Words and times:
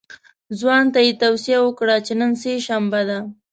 ځوان 0.59 0.85
ته 0.93 0.99
یې 1.05 1.13
توصیه 1.21 1.59
وکړه 1.63 1.95
چې 2.05 2.13
نن 2.19 2.31
سه 2.41 2.51
شنبه 2.67 3.01
ده. 3.09 3.19